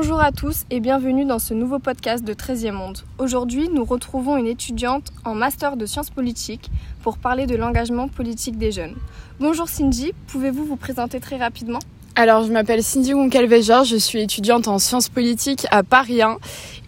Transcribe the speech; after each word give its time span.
Bonjour 0.00 0.20
à 0.20 0.30
tous 0.30 0.62
et 0.70 0.78
bienvenue 0.78 1.24
dans 1.24 1.40
ce 1.40 1.54
nouveau 1.54 1.80
podcast 1.80 2.22
de 2.22 2.32
13e 2.32 2.70
Monde. 2.70 2.98
Aujourd'hui, 3.18 3.68
nous 3.68 3.84
retrouvons 3.84 4.36
une 4.36 4.46
étudiante 4.46 5.10
en 5.24 5.34
master 5.34 5.76
de 5.76 5.86
sciences 5.86 6.10
politiques 6.10 6.70
pour 7.02 7.18
parler 7.18 7.46
de 7.46 7.56
l'engagement 7.56 8.06
politique 8.06 8.58
des 8.58 8.70
jeunes. 8.70 8.94
Bonjour 9.40 9.68
Cindy, 9.68 10.12
pouvez-vous 10.28 10.64
vous 10.64 10.76
présenter 10.76 11.18
très 11.18 11.36
rapidement? 11.36 11.80
Alors, 12.14 12.44
je 12.44 12.52
m'appelle 12.52 12.84
Cindy 12.84 13.10
Goncalveger, 13.10 13.80
je 13.84 13.96
suis 13.96 14.20
étudiante 14.20 14.68
en 14.68 14.78
sciences 14.78 15.08
politiques 15.08 15.66
à 15.72 15.82
Paris 15.82 16.22
1 16.22 16.36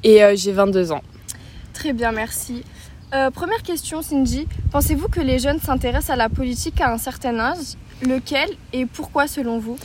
et 0.05 0.23
euh, 0.23 0.37
j'ai 0.37 0.53
22 0.53 0.93
ans. 0.93 1.03
Très 1.73 1.93
bien, 1.93 2.13
merci. 2.13 2.63
Euh, 3.13 3.33
première 3.33 3.65
question, 3.65 4.03
Cindy. 4.03 4.47
Pensez-vous 4.71 5.09
que 5.09 5.21
les 5.21 5.41
jeunes 5.41 5.59
s'intéressent 5.59 6.11
à 6.11 6.17
la 6.17 6.29
politique 6.29 6.81
à 6.81 6.93
un 6.93 6.99
certain 6.99 7.41
âge? 7.41 7.75
Lequel 8.03 8.49
et 8.73 8.87
pourquoi 8.87 9.27
selon 9.27 9.59
vous? 9.59 9.77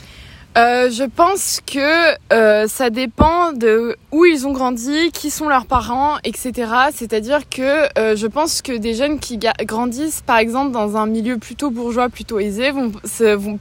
Euh, 0.56 0.90
je 0.90 1.04
pense 1.04 1.60
que 1.66 2.14
euh, 2.32 2.66
ça 2.66 2.88
dépend 2.88 3.52
de 3.52 3.94
où 4.10 4.24
ils 4.24 4.46
ont 4.46 4.52
grandi, 4.52 5.10
qui 5.12 5.30
sont 5.30 5.48
leurs 5.48 5.66
parents, 5.66 6.16
etc. 6.24 6.52
C'est-à-dire 6.94 7.48
que 7.50 7.86
euh, 7.98 8.16
je 8.16 8.26
pense 8.26 8.62
que 8.62 8.72
des 8.72 8.94
jeunes 8.94 9.18
qui 9.18 9.38
grandissent, 9.38 10.22
par 10.22 10.38
exemple, 10.38 10.72
dans 10.72 10.96
un 10.96 11.06
milieu 11.06 11.36
plutôt 11.36 11.70
bourgeois, 11.70 12.08
plutôt 12.08 12.38
aisé, 12.38 12.70
vont, 12.70 12.90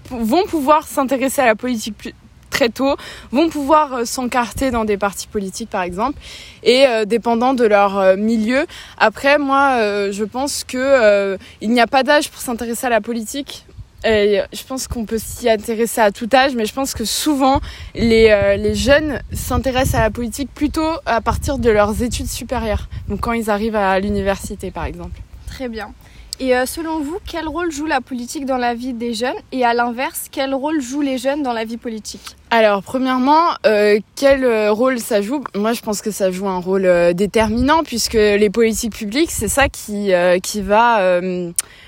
vont, 0.09 0.45
pouvoir 0.45 0.87
s'intéresser 0.87 1.41
à 1.41 1.45
la 1.45 1.55
politique 1.55 2.13
très 2.49 2.69
tôt, 2.69 2.95
vont 3.33 3.49
pouvoir 3.49 4.07
s'encarter 4.07 4.71
dans 4.71 4.85
des 4.85 4.95
partis 4.95 5.27
politiques 5.27 5.69
par 5.69 5.81
exemple, 5.81 6.17
et 6.63 6.85
dépendant 7.05 7.53
de 7.53 7.65
leur 7.65 8.15
milieu. 8.15 8.65
Après, 8.97 9.37
moi, 9.37 10.11
je 10.11 10.23
pense 10.23 10.63
que 10.63 11.37
il 11.59 11.71
n'y 11.71 11.81
a 11.81 11.87
pas 11.87 12.03
d'âge 12.03 12.29
pour 12.29 12.39
s'intéresser 12.39 12.87
à 12.87 12.89
la 12.89 13.01
politique 13.01 13.65
je 14.05 14.63
pense 14.67 14.87
qu'on 14.87 15.05
peut 15.05 15.17
s'y 15.17 15.49
intéresser 15.49 16.01
à 16.01 16.11
tout 16.11 16.29
âge, 16.33 16.55
mais 16.55 16.65
je 16.65 16.73
pense 16.73 16.93
que 16.93 17.05
souvent 17.05 17.59
les, 17.95 18.29
euh, 18.29 18.55
les 18.55 18.75
jeunes 18.75 19.19
s'intéressent 19.33 19.95
à 19.95 20.01
la 20.01 20.11
politique 20.11 20.49
plutôt 20.53 20.91
à 21.05 21.21
partir 21.21 21.57
de 21.57 21.69
leurs 21.69 22.03
études 22.03 22.27
supérieures. 22.27 22.87
Donc 23.07 23.21
quand 23.21 23.33
ils 23.33 23.49
arrivent 23.49 23.75
à 23.75 23.99
l'université 23.99 24.69
par 24.71 24.85
exemple. 24.85 25.19
Très 25.47 25.69
bien. 25.69 25.91
Et 26.39 26.55
euh, 26.55 26.65
selon 26.65 26.99
vous, 26.99 27.17
quel 27.25 27.47
rôle 27.47 27.71
joue 27.71 27.85
la 27.85 28.01
politique 28.01 28.45
dans 28.45 28.57
la 28.57 28.73
vie 28.73 28.93
des 28.93 29.13
jeunes? 29.13 29.37
Et 29.53 29.63
à 29.63 29.73
l'inverse, 29.73 30.27
quel 30.29 30.53
rôle 30.53 30.81
jouent 30.81 31.01
les 31.01 31.17
jeunes 31.17 31.43
dans 31.43 31.53
la 31.53 31.63
vie 31.63 31.77
politique? 31.77 32.35
Alors, 32.51 32.83
premièrement, 32.83 33.51
euh, 33.65 33.99
quel 34.15 34.69
rôle 34.69 34.99
ça 34.99 35.21
joue? 35.21 35.41
Moi, 35.55 35.71
je 35.71 35.81
pense 35.81 36.01
que 36.01 36.11
ça 36.11 36.31
joue 36.31 36.49
un 36.49 36.59
rôle 36.59 37.13
déterminant, 37.13 37.83
puisque 37.83 38.15
les 38.15 38.49
politiques 38.49 38.95
publiques, 38.95 39.31
c'est 39.31 39.47
ça 39.47 39.69
qui, 39.69 40.11
qui 40.43 40.61
va... 40.61 41.21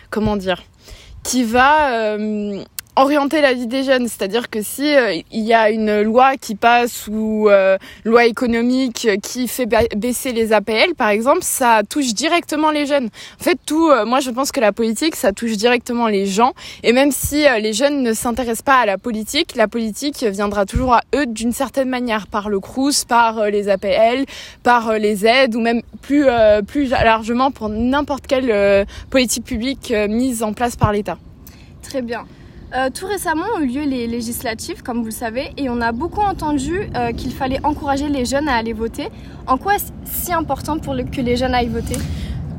comment 0.09 0.37
dire 0.37 0.63
qui 1.27 1.43
va 1.43 1.91
euh, 1.91 2.63
orienter 2.97 3.41
la 3.41 3.53
vie 3.53 3.67
des 3.67 3.83
jeunes. 3.83 4.07
C'est-à-dire 4.07 4.49
que 4.49 4.61
si 4.61 4.95
euh, 4.95 5.21
il 5.31 5.43
y 5.43 5.53
a 5.53 5.69
une 5.69 6.01
loi 6.01 6.35
qui 6.35 6.55
passe 6.55 7.07
ou 7.07 7.47
euh, 7.49 7.77
loi 8.03 8.25
économique 8.25 9.07
qui 9.21 9.47
fait 9.47 9.67
baisser 9.95 10.33
les 10.33 10.51
APL, 10.51 10.95
par 10.97 11.09
exemple, 11.09 11.43
ça 11.43 11.81
touche 11.87 12.13
directement 12.13 12.71
les 12.71 12.85
jeunes. 12.85 13.09
En 13.39 13.43
fait, 13.43 13.59
tout, 13.65 13.89
euh, 13.89 14.05
moi, 14.05 14.19
je 14.19 14.31
pense 14.31 14.51
que 14.51 14.59
la 14.59 14.71
politique, 14.71 15.15
ça 15.15 15.31
touche 15.31 15.57
directement 15.57 16.07
les 16.07 16.25
gens. 16.25 16.53
Et 16.83 16.91
même 16.91 17.11
si 17.11 17.45
les 17.61 17.73
jeunes 17.73 18.01
ne 18.01 18.13
s'intéressent 18.13 18.63
pas 18.63 18.79
à 18.79 18.85
la 18.85 18.97
politique, 18.97 19.55
la 19.55 19.67
politique 19.67 20.23
viendra 20.23 20.65
toujours 20.65 20.93
à 20.93 21.01
eux 21.15 21.25
d'une 21.27 21.51
certaine 21.51 21.89
manière, 21.89 22.27
par 22.27 22.49
le 22.49 22.59
Crous, 22.59 23.05
par 23.05 23.45
les 23.45 23.69
APL, 23.69 24.25
par 24.63 24.93
les 24.93 25.25
aides, 25.25 25.55
ou 25.55 25.61
même 25.61 25.81
plus 26.01 26.25
plus 26.67 26.89
largement 26.89 27.51
pour 27.51 27.69
n'importe 27.69 28.25
quelle 28.27 28.85
politique 29.09 29.45
publique 29.45 29.93
mise 30.09 30.43
en 30.43 30.53
place 30.53 30.75
par 30.75 30.91
l'État. 30.91 31.17
Très 31.83 32.01
bien. 32.01 32.25
Euh, 32.75 32.89
tout 32.93 33.07
récemment 33.07 33.45
ont 33.55 33.61
eu 33.61 33.67
lieu 33.67 33.83
les 33.83 34.07
législatives, 34.07 34.83
comme 34.83 34.99
vous 34.99 35.05
le 35.05 35.11
savez, 35.11 35.51
et 35.55 35.69
on 35.69 35.79
a 35.79 35.93
beaucoup 35.93 36.19
entendu 36.19 36.89
euh, 36.95 37.13
qu'il 37.13 37.31
fallait 37.31 37.65
encourager 37.65 38.09
les 38.09 38.25
jeunes 38.25 38.49
à 38.49 38.55
aller 38.55 38.73
voter. 38.73 39.07
En 39.47 39.57
quoi 39.57 39.75
est-ce 39.75 39.91
si 40.03 40.33
important 40.33 40.77
que 40.77 41.21
les 41.21 41.37
jeunes 41.37 41.53
aillent 41.53 41.67
voter? 41.69 41.95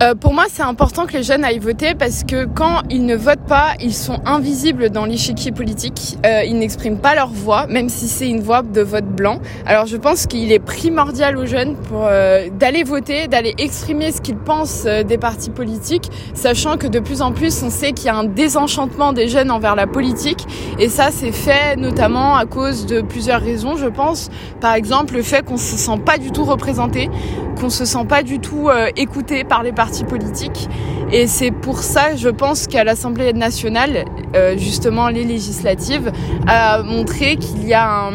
Euh, 0.02 0.14
pour 0.14 0.32
moi, 0.32 0.44
c'est 0.48 0.62
important 0.62 1.06
que 1.06 1.14
les 1.14 1.22
jeunes 1.22 1.44
aillent 1.44 1.58
voter 1.58 1.94
parce 1.94 2.22
que 2.22 2.44
quand 2.44 2.82
ils 2.88 3.04
ne 3.04 3.16
votent 3.16 3.46
pas, 3.46 3.74
ils 3.80 3.94
sont 3.94 4.20
invisibles 4.24 4.90
dans 4.90 5.04
l'échiquier 5.04 5.50
politique. 5.50 6.16
Euh, 6.24 6.42
ils 6.44 6.56
n'expriment 6.56 6.98
pas 6.98 7.14
leur 7.14 7.28
voix, 7.28 7.66
même 7.66 7.88
si 7.88 8.06
c'est 8.06 8.28
une 8.28 8.40
voix 8.40 8.62
de 8.62 8.80
vote 8.80 9.06
blanc. 9.06 9.40
Alors, 9.66 9.86
je 9.86 9.96
pense 9.96 10.26
qu'il 10.26 10.52
est 10.52 10.60
primordial 10.60 11.36
aux 11.36 11.46
jeunes 11.46 11.74
pour 11.74 12.06
euh, 12.06 12.48
d'aller 12.50 12.84
voter, 12.84 13.26
d'aller 13.26 13.54
exprimer 13.58 14.12
ce 14.12 14.20
qu'ils 14.20 14.36
pensent 14.36 14.84
euh, 14.86 15.02
des 15.02 15.18
partis 15.18 15.50
politiques, 15.50 16.10
sachant 16.34 16.76
que 16.76 16.86
de 16.86 17.00
plus 17.00 17.20
en 17.20 17.32
plus, 17.32 17.62
on 17.62 17.70
sait 17.70 17.92
qu'il 17.92 18.06
y 18.06 18.10
a 18.10 18.16
un 18.16 18.24
désenchantement 18.24 19.12
des 19.12 19.26
jeunes 19.26 19.50
envers 19.50 19.74
la 19.74 19.86
politique, 19.86 20.46
et 20.78 20.88
ça, 20.88 21.08
c'est 21.10 21.32
fait 21.32 21.76
notamment 21.76 22.36
à 22.36 22.46
cause 22.46 22.86
de 22.86 23.00
plusieurs 23.00 23.40
raisons, 23.40 23.76
je 23.76 23.86
pense. 23.86 24.30
Par 24.60 24.74
exemple, 24.74 25.14
le 25.14 25.22
fait 25.22 25.44
qu'on 25.44 25.56
se 25.56 25.76
sent 25.76 25.98
pas 26.04 26.18
du 26.18 26.30
tout 26.30 26.44
représenté, 26.44 27.10
qu'on 27.58 27.70
se 27.70 27.84
sent 27.84 28.04
pas 28.08 28.22
du 28.22 28.38
tout 28.38 28.70
écouté 28.96 29.44
par 29.44 29.62
les 29.62 29.72
partis 29.72 30.04
politiques. 30.04 30.68
Et 31.10 31.26
c'est 31.26 31.50
pour 31.50 31.78
ça, 31.78 32.16
je 32.16 32.28
pense 32.28 32.66
qu'à 32.66 32.84
l'Assemblée 32.84 33.32
nationale, 33.32 34.04
euh, 34.36 34.58
justement 34.58 35.08
les 35.08 35.24
législatives, 35.24 36.12
a 36.46 36.82
montré 36.82 37.36
qu'il 37.36 37.66
y 37.66 37.72
a 37.72 38.10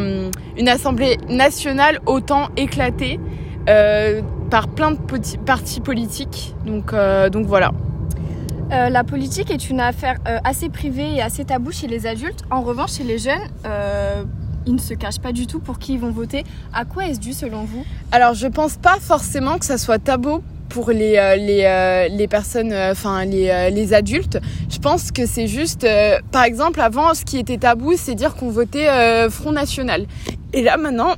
une 0.56 0.68
Assemblée 0.68 1.18
nationale 1.28 1.98
autant 2.06 2.50
éclatée 2.56 3.18
euh, 3.68 4.22
par 4.48 4.68
plein 4.68 4.92
de 4.92 4.98
partis 5.44 5.80
politiques. 5.80 6.54
Donc, 6.64 6.92
euh, 6.92 7.30
donc 7.30 7.46
voilà. 7.46 7.72
la 8.70 9.02
politique 9.02 9.50
est 9.50 9.68
une 9.70 9.80
affaire 9.80 10.18
assez 10.44 10.68
privée 10.68 11.16
et 11.16 11.22
assez 11.22 11.44
taboue 11.44 11.72
chez 11.72 11.88
les 11.88 12.06
adultes. 12.06 12.44
En 12.50 12.62
revanche, 12.62 12.92
chez 12.92 13.04
les 13.04 13.18
jeunes, 13.18 13.42
ils 14.66 14.74
ne 14.74 14.78
se 14.78 14.94
cachent 14.94 15.20
pas 15.20 15.32
du 15.32 15.46
tout 15.46 15.60
pour 15.60 15.78
qui 15.78 15.94
ils 15.94 16.00
vont 16.00 16.10
voter. 16.10 16.44
À 16.72 16.84
quoi 16.84 17.06
est-ce 17.06 17.20
dû 17.20 17.32
selon 17.32 17.64
vous? 17.64 17.84
Alors 18.12 18.34
je 18.34 18.46
pense 18.46 18.76
pas 18.76 18.98
forcément 19.00 19.58
que 19.58 19.64
ça 19.64 19.78
soit 19.78 19.98
tabou 19.98 20.42
pour 20.74 20.90
les, 20.90 21.16
euh, 21.16 21.36
les, 21.36 21.62
euh, 21.64 22.08
les 22.08 22.26
personnes, 22.26 22.72
euh, 22.72 22.90
enfin 22.90 23.24
les, 23.24 23.70
les 23.70 23.94
adultes. 23.94 24.38
Je 24.68 24.78
pense 24.78 25.12
que 25.12 25.24
c'est 25.24 25.46
juste, 25.46 25.86
par 26.32 26.42
exemple, 26.42 26.80
avant, 26.80 27.14
ce 27.14 27.24
qui 27.24 27.38
était 27.38 27.58
tabou, 27.58 27.92
c'est 27.96 28.16
dire 28.16 28.34
qu'on 28.34 28.50
votait 28.50 28.88
Front 29.30 29.52
National. 29.52 30.06
Et 30.52 30.62
là, 30.62 30.76
maintenant, 30.76 31.14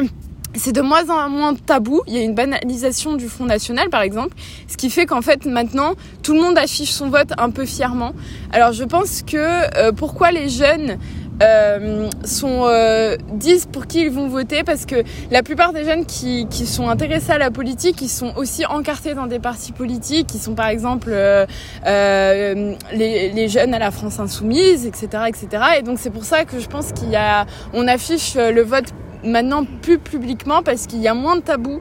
c'est 0.54 0.72
de 0.72 0.80
moins 0.80 1.08
en 1.10 1.28
moins 1.28 1.54
tabou. 1.54 2.02
Il 2.06 2.14
y 2.14 2.18
a 2.18 2.22
une 2.22 2.34
banalisation 2.34 3.16
du 3.16 3.28
Front 3.28 3.46
National, 3.46 3.90
par 3.90 4.02
exemple, 4.02 4.36
ce 4.68 4.76
qui 4.76 4.90
fait 4.90 5.06
qu'en 5.06 5.22
fait, 5.22 5.44
maintenant, 5.44 5.94
tout 6.22 6.34
le 6.34 6.40
monde 6.40 6.56
affiche 6.56 6.90
son 6.90 7.10
vote 7.10 7.32
un 7.36 7.50
peu 7.50 7.66
fièrement. 7.66 8.12
Alors, 8.52 8.72
je 8.72 8.84
pense 8.84 9.22
que 9.22 9.90
pourquoi 9.90 10.30
les 10.30 10.48
jeunes 10.48 10.98
euh, 11.42 12.08
euh, 12.44 13.16
disent 13.32 13.66
pour 13.66 13.86
qui 13.86 14.02
ils 14.02 14.10
vont 14.10 14.28
voter 14.28 14.62
parce 14.64 14.86
que 14.86 14.96
la 15.30 15.42
plupart 15.42 15.72
des 15.72 15.84
jeunes 15.84 16.06
qui, 16.06 16.46
qui 16.48 16.66
sont 16.66 16.88
intéressés 16.88 17.32
à 17.32 17.38
la 17.38 17.50
politique, 17.50 18.00
ils 18.02 18.08
sont 18.08 18.32
aussi 18.36 18.66
encartés 18.66 19.14
dans 19.14 19.26
des 19.26 19.38
partis 19.38 19.72
politiques, 19.72 20.26
qui 20.26 20.38
sont 20.38 20.54
par 20.54 20.68
exemple 20.68 21.10
euh, 21.12 21.46
euh, 21.86 22.74
les, 22.92 23.30
les, 23.30 23.48
jeunes 23.48 23.74
à 23.74 23.78
la 23.78 23.90
France 23.90 24.20
insoumise, 24.20 24.86
etc., 24.86 25.24
etc. 25.28 25.64
Et 25.78 25.82
donc 25.82 25.98
c'est 25.98 26.10
pour 26.10 26.24
ça 26.24 26.44
que 26.44 26.58
je 26.58 26.68
pense 26.68 26.92
qu'il 26.92 27.10
y 27.10 27.16
a, 27.16 27.46
on 27.72 27.88
affiche 27.88 28.34
le 28.36 28.62
vote 28.62 28.92
maintenant 29.24 29.64
plus 29.82 29.98
publiquement 29.98 30.62
parce 30.62 30.86
qu'il 30.86 31.00
y 31.00 31.08
a 31.08 31.14
moins 31.14 31.36
de 31.36 31.42
tabous 31.42 31.80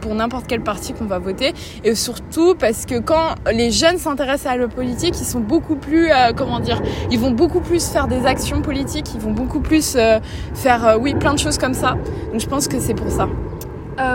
pour 0.00 0.14
n'importe 0.14 0.46
quel 0.46 0.62
parti 0.62 0.92
qu'on 0.92 1.06
va 1.06 1.18
voter 1.18 1.52
et 1.82 1.94
surtout 1.94 2.54
parce 2.54 2.86
que 2.86 2.98
quand 2.98 3.34
les 3.52 3.70
jeunes 3.70 3.98
s'intéressent 3.98 4.52
à 4.52 4.56
la 4.56 4.68
politique 4.68 5.14
ils 5.18 5.26
sont 5.26 5.40
beaucoup 5.40 5.76
plus 5.76 6.10
euh, 6.10 6.32
comment 6.36 6.60
dire 6.60 6.80
ils 7.10 7.18
vont 7.18 7.30
beaucoup 7.30 7.60
plus 7.60 7.86
faire 7.88 8.06
des 8.08 8.26
actions 8.26 8.62
politiques 8.62 9.06
ils 9.14 9.20
vont 9.20 9.32
beaucoup 9.32 9.60
plus 9.60 9.96
euh, 9.96 10.18
faire 10.54 10.86
euh, 10.86 10.98
oui 10.98 11.14
plein 11.14 11.34
de 11.34 11.38
choses 11.38 11.58
comme 11.58 11.74
ça 11.74 11.96
donc 12.30 12.40
je 12.40 12.46
pense 12.46 12.68
que 12.68 12.78
c'est 12.80 12.94
pour 12.94 13.10
ça 13.10 13.28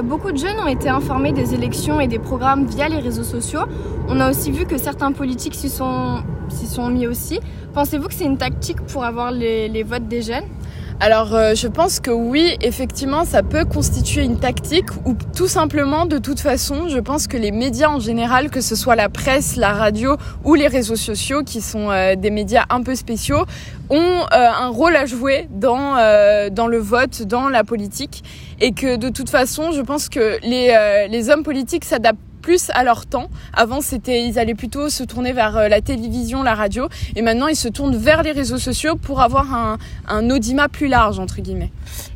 beaucoup 0.03 0.33
de 0.33 0.37
jeunes 0.37 0.59
ont 0.59 0.67
été 0.67 0.89
informés 0.89 1.31
des 1.31 1.53
élections 1.53 2.01
et 2.01 2.07
des 2.07 2.19
programmes 2.19 2.65
via 2.65 2.89
les 2.89 2.97
réseaux 2.97 3.23
sociaux. 3.23 3.61
On 4.09 4.19
a 4.19 4.29
aussi 4.29 4.51
vu 4.51 4.65
que 4.65 4.77
certains 4.77 5.13
politiques 5.13 5.55
s'y 5.55 5.69
sont, 5.69 6.21
mis 6.91 7.07
aussi. 7.07 7.39
Pensez-vous 7.73 8.09
que 8.09 8.13
c'est 8.13 8.25
une 8.25 8.37
tactique 8.37 8.81
pour 8.87 9.05
avoir 9.05 9.31
les 9.31 9.83
votes 9.83 10.09
des 10.09 10.21
jeunes? 10.21 10.43
Alors 11.01 11.33
euh, 11.33 11.55
je 11.55 11.67
pense 11.67 12.01
que 12.01 12.11
oui, 12.11 12.57
effectivement, 12.61 13.23
ça 13.23 13.41
peut 13.41 13.63
constituer 13.63 14.23
une 14.23 14.37
tactique 14.37 14.89
ou 15.05 15.15
tout 15.33 15.47
simplement, 15.47 16.05
de 16.05 16.17
toute 16.17 16.41
façon, 16.41 16.89
je 16.89 16.97
pense 16.99 17.27
que 17.27 17.37
les 17.37 17.51
médias 17.51 17.87
en 17.87 17.99
général, 17.99 18.49
que 18.49 18.59
ce 18.59 18.75
soit 18.75 18.97
la 18.97 19.07
presse, 19.07 19.55
la 19.55 19.71
radio 19.71 20.17
ou 20.43 20.55
les 20.55 20.67
réseaux 20.67 20.97
sociaux, 20.97 21.43
qui 21.43 21.61
sont 21.61 21.89
euh, 21.89 22.15
des 22.15 22.31
médias 22.31 22.65
un 22.69 22.83
peu 22.83 22.95
spéciaux, 22.95 23.45
ont 23.89 23.95
euh, 23.95 24.25
un 24.31 24.67
rôle 24.67 24.97
à 24.97 25.05
jouer 25.05 25.47
dans 25.51 25.95
dans 26.51 26.67
le 26.67 26.77
vote, 26.79 27.23
dans 27.23 27.47
la 27.47 27.63
politique, 27.63 28.23
et 28.59 28.73
que 28.73 28.97
de 28.97 29.09
toute 29.09 29.29
façon, 29.29 29.71
je 29.71 29.81
pense 29.81 30.09
que 30.09 30.37
les 30.43 31.07
les 31.09 31.29
hommes 31.29 31.43
politiques 31.43 31.85
s'adaptent 31.85 32.28
plus 32.41 32.69
à 32.73 32.83
leur 32.83 33.05
temps. 33.05 33.29
Avant, 33.53 33.81
c'était, 33.81 34.25
ils 34.25 34.39
allaient 34.39 34.55
plutôt 34.55 34.89
se 34.89 35.03
tourner 35.03 35.33
vers 35.33 35.57
euh, 35.57 35.67
la 35.67 35.81
télévision, 35.81 36.43
la 36.43 36.55
radio, 36.55 36.87
et 37.15 37.21
maintenant 37.21 37.47
ils 37.47 37.55
se 37.55 37.67
tournent 37.67 37.97
vers 37.97 38.23
les 38.23 38.31
réseaux 38.31 38.57
sociaux 38.57 38.95
pour 38.95 39.21
avoir 39.21 39.53
un, 39.53 39.77
un 40.07 40.29
audimat 40.29 40.69
plus 40.69 40.87
large 40.87 41.19
entre 41.19 41.41
guillemets. 41.41 41.71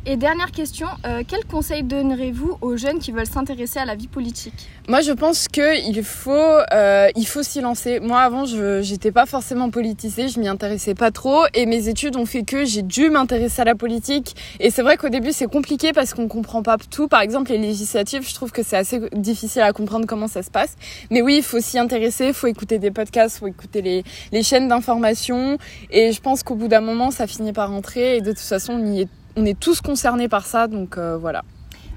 Et 0.06 0.16
dernière 0.16 0.50
question, 0.50 0.86
euh, 1.06 1.22
quel 1.26 1.44
conseil 1.46 1.82
donnerez-vous 1.82 2.58
aux 2.60 2.76
jeunes 2.76 2.98
qui 2.98 3.10
veulent 3.10 3.26
s'intéresser 3.26 3.78
à 3.78 3.84
la 3.84 3.94
vie 3.94 4.06
politique? 4.06 4.68
Moi, 4.86 5.00
je 5.00 5.12
pense 5.12 5.48
que 5.48 5.82
il 5.88 6.04
faut, 6.04 6.30
euh, 6.30 7.08
il 7.16 7.26
faut 7.26 7.42
s'y 7.42 7.62
lancer. 7.62 8.00
Moi, 8.00 8.20
avant, 8.20 8.44
je 8.44 8.82
j'étais 8.82 9.12
pas 9.12 9.24
forcément 9.24 9.70
politisée, 9.70 10.28
je 10.28 10.38
m'y 10.38 10.46
intéressais 10.46 10.94
pas 10.94 11.10
trop, 11.10 11.44
et 11.54 11.64
mes 11.64 11.88
études 11.88 12.16
ont 12.16 12.26
fait 12.26 12.42
que 12.42 12.66
j'ai 12.66 12.82
dû 12.82 13.08
m'intéresser 13.08 13.62
à 13.62 13.64
la 13.64 13.74
politique. 13.74 14.36
Et 14.60 14.70
c'est 14.70 14.82
vrai 14.82 14.98
qu'au 14.98 15.08
début, 15.08 15.32
c'est 15.32 15.46
compliqué 15.46 15.92
parce 15.92 16.12
qu'on 16.12 16.28
comprend 16.28 16.62
pas 16.62 16.76
tout. 16.90 17.08
Par 17.08 17.22
exemple, 17.22 17.50
les 17.50 17.58
législatives, 17.58 18.28
je 18.28 18.34
trouve 18.34 18.52
que 18.52 18.62
c'est 18.62 18.76
assez 18.76 19.00
difficile 19.12 19.62
à 19.62 19.72
comprendre 19.72 20.06
comment 20.14 20.28
ça 20.28 20.44
se 20.44 20.50
passe. 20.50 20.76
Mais 21.10 21.22
oui, 21.22 21.38
il 21.38 21.42
faut 21.42 21.60
s'y 21.60 21.76
intéresser, 21.76 22.28
il 22.28 22.34
faut 22.34 22.46
écouter 22.46 22.78
des 22.78 22.92
podcasts, 22.92 23.36
il 23.36 23.40
faut 23.40 23.46
écouter 23.48 23.82
les, 23.82 24.04
les 24.30 24.42
chaînes 24.44 24.68
d'information. 24.68 25.58
Et 25.90 26.12
je 26.12 26.20
pense 26.20 26.44
qu'au 26.44 26.54
bout 26.54 26.68
d'un 26.68 26.80
moment, 26.80 27.10
ça 27.10 27.26
finit 27.26 27.52
par 27.52 27.70
rentrer. 27.70 28.16
Et 28.16 28.20
de 28.20 28.30
toute 28.30 28.38
façon, 28.38 28.74
on 28.74 28.86
y 28.86 29.02
est 29.02 29.08
on 29.36 29.44
est 29.44 29.58
tous 29.58 29.80
concernés 29.80 30.28
par 30.28 30.46
ça, 30.46 30.68
donc 30.68 30.96
euh, 30.96 31.16
voilà. 31.16 31.42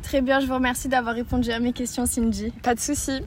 Très 0.02 0.22
bien, 0.22 0.40
je 0.40 0.48
vous 0.48 0.56
remercie 0.56 0.88
d'avoir 0.88 1.14
répondu 1.14 1.52
à 1.52 1.60
mes 1.60 1.72
questions, 1.72 2.08
Cindy. 2.08 2.52
Pas 2.64 2.74
de 2.74 2.80
souci. 2.80 3.22